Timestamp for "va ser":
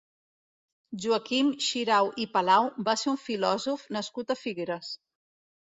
2.89-3.13